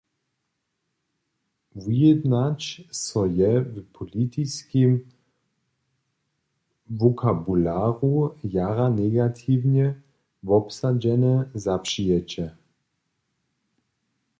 [1.75, 4.91] Wujednać so je w politiskim
[6.99, 8.15] wokabularu
[8.53, 9.85] jara negatiwnje
[10.47, 11.33] wobsadźene
[11.63, 12.45] zapřijeće.